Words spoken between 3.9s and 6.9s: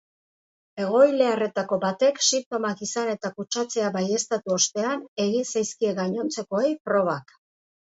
baieztatu ostean egin zaizkie gainontzekoei